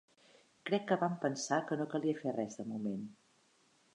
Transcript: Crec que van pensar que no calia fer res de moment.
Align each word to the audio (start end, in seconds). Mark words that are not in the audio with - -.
Crec 0.69 0.87
que 0.91 0.97
van 1.03 1.17
pensar 1.25 1.59
que 1.69 1.77
no 1.81 1.87
calia 1.93 2.17
fer 2.23 2.35
res 2.39 2.59
de 2.61 2.65
moment. 2.73 3.07